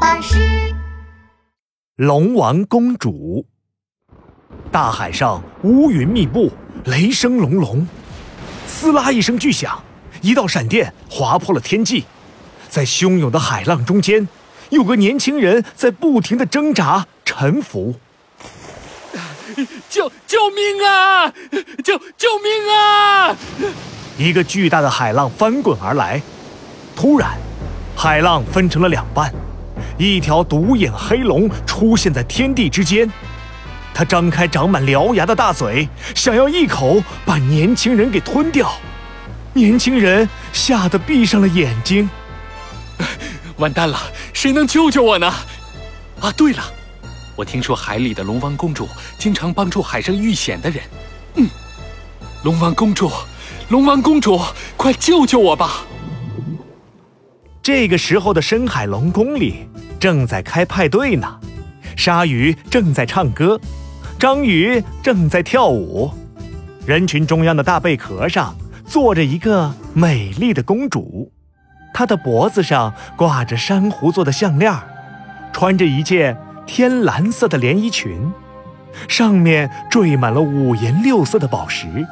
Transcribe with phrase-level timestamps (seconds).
[0.00, 0.38] 巴士。
[1.96, 3.44] 龙王公主。
[4.70, 6.50] 大海上乌云密布，
[6.84, 7.86] 雷声隆隆，
[8.66, 9.82] 撕拉一声巨响，
[10.20, 12.04] 一道闪电划破了天际。
[12.68, 14.28] 在汹涌的海浪中间，
[14.70, 17.94] 有个年轻人在不停的挣扎、沉浮。
[19.88, 21.32] 救救命啊！
[21.82, 23.36] 救救命啊！
[24.18, 26.20] 一个巨大的海浪翻滚而来，
[26.94, 27.36] 突然，
[27.96, 29.32] 海浪分成了两半，
[29.98, 33.10] 一条独眼黑龙出现在天地之间。
[33.92, 38.72] 它张开长满獠牙的大嘴，想要一口把年轻人给吞掉。
[39.52, 42.08] 年轻人吓得闭上了眼睛。
[43.56, 43.98] 完蛋了，
[44.32, 45.26] 谁能救救我呢？
[46.20, 46.62] 啊，对了，
[47.34, 50.80] 我听说海里的龙王公主经常帮助海上遇险的人。
[51.34, 51.48] 嗯，
[52.44, 53.10] 龙王公主，
[53.70, 54.40] 龙王公主，
[54.76, 55.82] 快救救我吧！
[57.60, 59.66] 这个时候的深海龙宫里
[59.98, 61.38] 正在开派对呢，
[61.96, 63.60] 鲨鱼正在唱歌。
[64.18, 66.10] 章鱼正在跳舞，
[66.84, 71.30] 人群中央的大贝壳上坐着一个美丽的公主，
[71.94, 74.72] 她的脖子上挂着珊瑚做的项链，
[75.52, 78.32] 穿着一件天蓝色的连衣裙，
[79.08, 82.04] 上面缀满了五颜六色的宝石。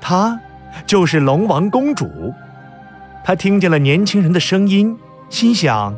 [0.00, 0.38] 她
[0.86, 2.34] 就是龙王公主。
[3.24, 4.98] 她听见了年轻人的声音，
[5.30, 5.94] 心想：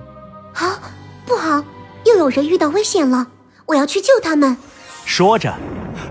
[2.25, 3.27] 有人遇到危险了，
[3.67, 4.57] 我要去救他们。
[5.05, 5.55] 说着，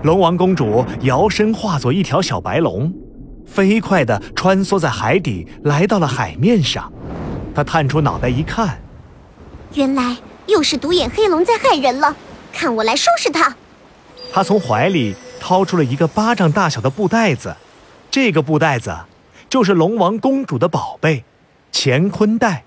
[0.04, 2.94] 龙王公主摇身化作一条小白龙，
[3.44, 6.92] 飞快地穿梭在海底，来到了海面上。
[7.52, 8.80] 她探出脑袋一看，
[9.72, 12.14] 原来又是独眼黑龙在害人了，
[12.52, 13.56] 看我来收拾他！
[14.32, 17.56] 她从怀里掏出了一个巴掌大小的布袋子，
[18.08, 18.96] 这个布袋子
[19.48, 21.24] 就是龙王公主的宝贝——
[21.74, 22.62] 乾坤袋。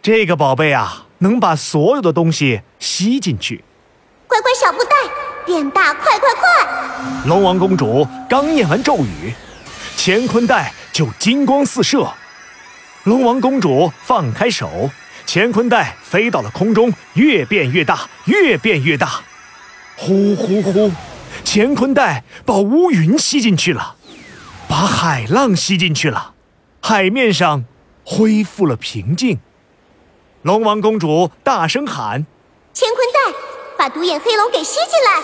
[0.00, 3.64] 这个宝贝啊，能把所有的东西吸进去。
[4.26, 4.96] 乖乖小布袋。
[5.46, 6.68] 变大，快快快！
[7.24, 9.32] 龙王公主刚念完咒语，
[9.96, 12.06] 乾坤袋就金光四射。
[13.04, 14.90] 龙王公主放开手，
[15.26, 19.22] 乾坤袋飞到了空中，越变越大，越变越大。
[19.96, 20.92] 呼呼呼，
[21.46, 23.96] 乾坤袋把乌云吸进去了，
[24.68, 26.34] 把海浪吸进去了，
[26.82, 27.64] 海面上
[28.04, 29.38] 恢复了平静。
[30.48, 32.24] 龙王公主大声喊
[32.74, 33.38] ：“乾坤袋！”
[33.76, 35.22] 把独眼黑龙给吸进来。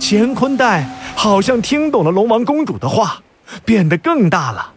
[0.00, 3.22] 乾坤袋好像听懂了龙王公主的话，
[3.66, 4.72] 变得更大了，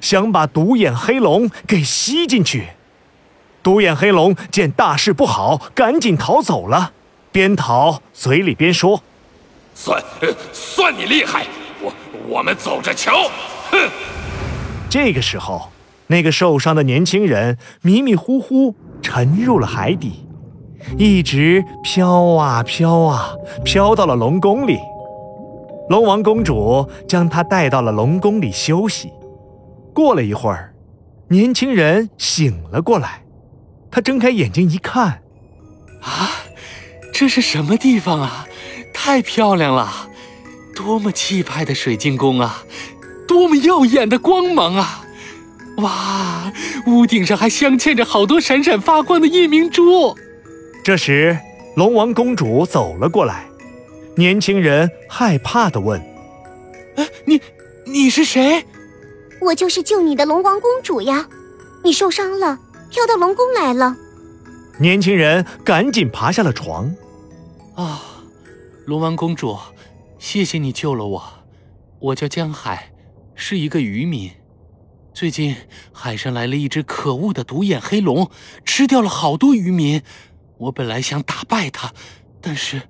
[0.00, 2.68] 想把独眼黑龙给吸进去。
[3.64, 6.92] 独眼黑龙见大事不好，赶紧逃走了，
[7.32, 9.02] 边逃嘴里边说
[9.74, 10.00] ：“算
[10.52, 11.48] 算你厉害，
[11.80, 11.92] 我
[12.28, 13.28] 我们走着瞧。”
[13.72, 13.90] 哼。
[14.88, 15.68] 这个时候，
[16.08, 20.26] 那个受伤的年轻人迷迷糊糊沉入了海底。
[20.96, 24.78] 一直飘啊飘啊，飘到了龙宫里。
[25.90, 29.12] 龙王公主将他带到了龙宫里休息。
[29.94, 30.72] 过了一会儿，
[31.28, 33.22] 年轻人醒了过来。
[33.90, 35.22] 他睁开眼睛一看，
[36.02, 36.30] 啊，
[37.12, 38.46] 这是什么地方啊？
[38.94, 40.08] 太漂亮了！
[40.76, 42.62] 多么气派的水晶宫啊！
[43.26, 44.97] 多么耀眼的光芒啊！
[45.78, 46.52] 哇，
[46.86, 50.16] 屋顶上还镶嵌着好多闪闪发光的夜明珠。
[50.84, 51.38] 这时，
[51.76, 53.46] 龙王公主走了过来。
[54.16, 56.02] 年轻人害怕地问
[57.24, 57.40] ：“你，
[57.86, 58.64] 你是谁
[59.40, 61.28] ？”“我就是救你的龙王公主呀！
[61.84, 62.58] 你受伤了，
[62.90, 63.96] 飘到龙宫来了。”
[64.80, 66.92] 年轻人赶紧爬下了床。
[67.76, 68.02] “啊，
[68.86, 69.56] 龙王公主，
[70.18, 71.22] 谢谢你救了我。
[72.00, 72.90] 我叫江海，
[73.36, 74.32] 是一个渔民。
[75.18, 75.56] 最近
[75.92, 78.30] 海上来了一只可恶的独眼黑龙，
[78.64, 80.00] 吃掉了好多渔民。”
[80.58, 81.92] 我本来想打败它，
[82.40, 82.82] 但是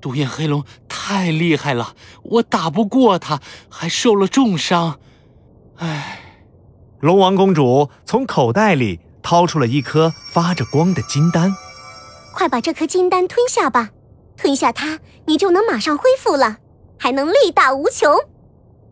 [0.00, 5.00] 独眼黑龙太厉害了，我打不过它，还受了重伤。
[5.78, 6.20] 唉，
[7.00, 11.52] 龙王公主从口袋里掏出了一颗发着光的金丹，
[12.32, 13.90] 快把这颗金丹吞下吧，
[14.36, 16.58] 吞下它，你就能马上恢复了，
[16.96, 18.08] 还能力大无穷。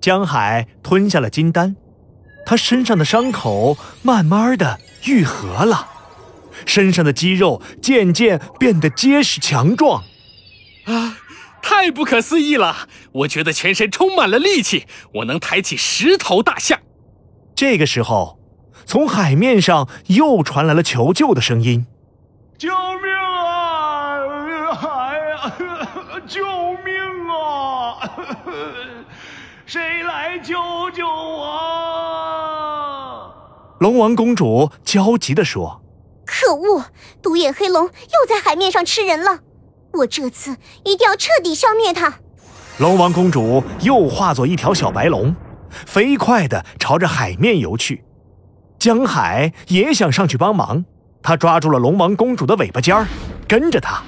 [0.00, 1.76] 江海吞下了金丹，
[2.50, 5.86] 他身上的伤口慢慢的愈合了。
[6.66, 10.02] 身上的肌肉渐渐变得结实强壮，
[10.86, 11.16] 啊，
[11.62, 12.88] 太不可思议了！
[13.12, 16.80] 我觉得全身充满了力气，我能抬起十头大象。
[17.54, 18.40] 这个时候，
[18.84, 21.86] 从海面上又传来了求救的声音
[22.58, 23.14] ：“救命
[23.46, 24.74] 啊！
[24.74, 25.52] 海呀，
[26.26, 26.44] 救
[26.84, 26.92] 命
[27.30, 28.10] 啊！
[29.66, 30.56] 谁来救
[30.90, 32.26] 救我？”
[33.80, 35.80] 龙王公主焦急地说。
[36.26, 36.84] 可可恶！
[37.22, 39.38] 独眼黑龙又在海面上吃人了，
[39.92, 42.14] 我这次一定要彻底消灭它。
[42.78, 45.34] 龙王公主又化作一条小白龙，
[45.86, 48.02] 飞快地朝着海面游去。
[48.78, 50.84] 江海也想上去帮忙，
[51.22, 53.06] 他抓住了龙王公主的尾巴尖儿，
[53.46, 54.02] 跟着她，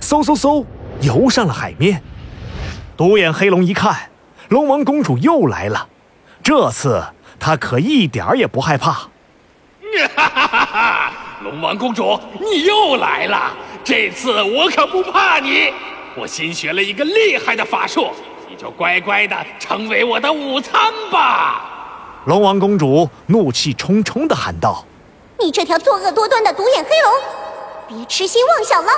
[0.00, 0.64] 嗖嗖嗖
[1.00, 2.02] 游上了海面。
[2.96, 4.10] 独眼黑龙一看，
[4.48, 5.88] 龙王公主又来了，
[6.42, 7.02] 这次
[7.38, 9.08] 他可一点儿也不害怕。
[10.14, 11.12] 哈哈哈哈！
[11.42, 13.52] 龙王公主，你又来了，
[13.82, 15.72] 这次我可不怕你。
[16.16, 18.10] 我新学了一个厉害的法术，
[18.48, 22.22] 你就乖乖的成为我的午餐吧。
[22.26, 24.84] 龙王公主怒气冲冲的喊道
[25.40, 28.92] ：“你这条作恶多端的独眼黑龙，别痴心妄想了！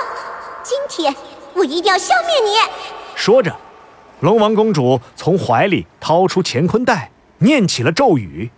[0.63, 1.15] 今天
[1.53, 2.57] 我一定要消灭你！”
[3.15, 3.55] 说着，
[4.19, 7.10] 龙王公主从怀里掏出乾坤袋，
[7.43, 8.51] 念起了咒语：“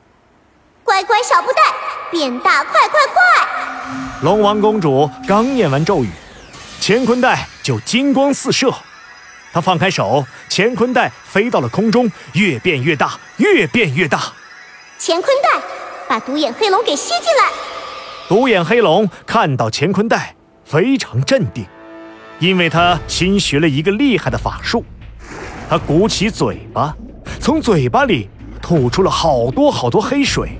[0.83, 1.61] 乖乖小布袋，
[2.11, 3.47] 变大快快快！”
[4.21, 6.09] 龙王公主刚念完咒语。
[6.81, 8.69] 乾坤袋就金光四射，
[9.53, 14.19] 她放开手，乾坤袋飞到了空中，越变越大，越变越大。
[14.99, 15.61] 乾坤袋
[16.05, 17.49] 把独眼黑龙给吸进来。
[18.27, 21.65] 独眼黑龙看到乾坤袋，非常镇定，
[22.39, 24.83] 因为他新学了一个厉害的法术。
[25.69, 26.93] 他鼓起嘴巴，
[27.39, 28.29] 从嘴巴里
[28.63, 30.57] 吐出了好多好多黑水，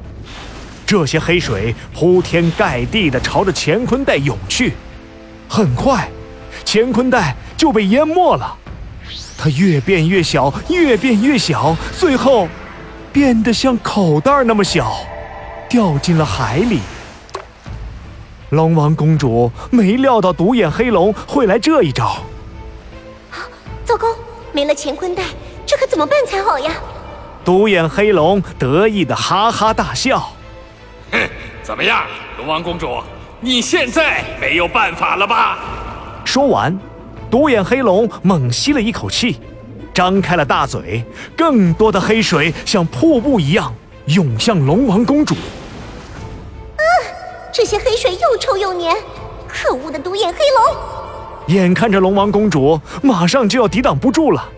[0.85, 4.73] 这些黑水铺天盖地地朝着乾坤袋涌去。
[5.47, 6.09] 很快，
[6.65, 8.57] 乾坤袋就被淹没了。
[9.37, 12.49] 它越变越小，越变越小，最后
[13.13, 14.97] 变得像口袋那么小，
[15.69, 16.81] 掉进了海里。
[18.49, 22.17] 龙王公主没料到独眼黑龙会来这一招。
[23.31, 23.47] 啊，
[23.85, 24.07] 糟糕！
[24.51, 25.23] 没了乾坤袋，
[25.65, 26.71] 这可怎么办才好呀？
[27.43, 30.31] 独眼黑龙得意的哈哈大笑。
[31.11, 31.19] 哼，
[31.61, 32.05] 怎么样，
[32.37, 33.01] 龙王公主？
[33.39, 35.59] 你现在没有办法了吧？
[36.23, 36.77] 说完，
[37.29, 39.39] 独眼黑龙猛吸了一口气，
[39.93, 41.03] 张开了大嘴，
[41.35, 43.73] 更多的黑水像瀑布一样
[44.05, 45.35] 涌向龙王公主。
[45.35, 46.81] 啊！
[47.53, 48.95] 这些黑水又臭又黏，
[49.47, 50.75] 可恶的独眼黑龙！
[51.47, 54.49] 眼看着龙王公主马上就要抵挡不住了，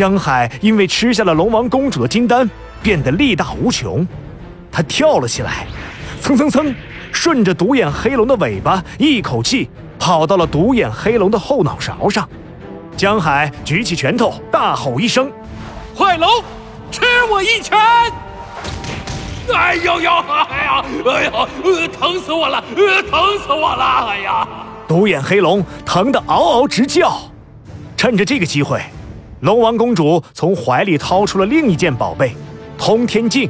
[0.00, 2.48] 江海因为吃下了龙王公主的金丹，
[2.82, 4.08] 变得力大无穷，
[4.72, 5.66] 他跳了起来，
[6.22, 6.74] 蹭蹭蹭。
[7.12, 9.68] 顺着独眼黑龙的尾巴，一口气
[9.98, 12.26] 跑到了独眼黑龙的后脑勺上。
[12.96, 15.30] 江海举起拳头，大吼一声
[15.94, 16.26] ：“坏龙，
[16.90, 17.78] 吃我一拳！”
[19.54, 20.10] 哎呦呦！
[20.10, 20.84] 哎呀！
[21.04, 21.30] 哎呀！
[22.00, 22.64] 疼死我了！
[23.10, 24.06] 疼死我了！
[24.08, 24.48] 哎呀！
[24.88, 27.18] 独眼黑龙疼得嗷嗷直叫。
[27.98, 28.80] 趁着这个机会，
[29.40, 32.34] 龙王公主从怀里掏出了另一件宝贝——
[32.76, 33.48] 通天镜。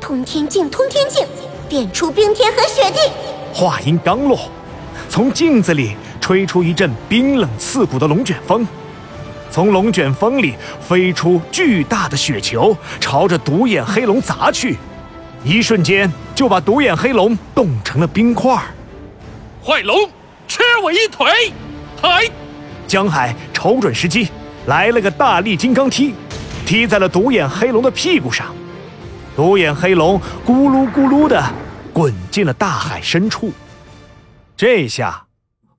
[0.00, 1.26] 通天镜，通天镜。
[1.66, 3.00] 变出冰天和雪地。
[3.52, 4.38] 话音刚落，
[5.08, 8.66] 从镜子里吹出一阵冰冷刺骨的龙卷风，
[9.50, 14.76] 从龙卷风里飞出巨大的雪球，朝着独眼黑龙砸去，
[15.42, 18.54] 一瞬间就把独眼黑龙冻成了冰块。
[19.64, 20.08] 坏龙，
[20.46, 21.26] 吃我一腿！
[22.02, 22.30] 嗨！
[22.86, 24.28] 江海瞅准时机，
[24.66, 26.14] 来了个大力金刚踢，
[26.64, 28.46] 踢在了独眼黑龙的屁股上。
[29.36, 31.42] 独眼黑龙咕噜咕噜的
[31.92, 33.52] 滚进了大海深处。
[34.56, 35.26] 这下，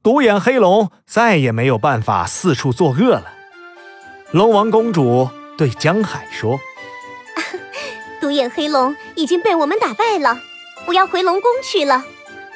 [0.03, 3.25] 独眼黑龙再也没有办法四处作恶了。
[4.31, 6.59] 龙王公主对江海说
[8.21, 10.37] ：“独眼黑龙已经被我们打败了，
[10.87, 12.03] 我要回龙宫去了。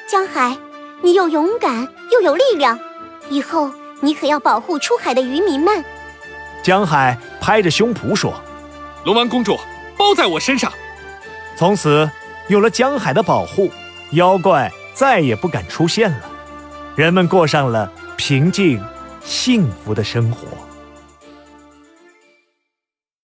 [0.08, 0.56] 江海，
[1.02, 2.78] 你又勇敢又有力量，
[3.30, 3.70] 以后
[4.00, 5.84] 你可要保护出海的渔民们。”
[6.62, 8.34] 江海拍着胸脯说
[9.04, 9.58] ：“龙王公主，
[9.96, 10.72] 包在我身上。”
[11.56, 12.10] 从此，
[12.48, 13.70] 有了江海的保护，
[14.12, 16.20] 妖怪再也不敢出现了，
[16.96, 18.82] 人们过上了平静、
[19.22, 20.46] 幸福的生活。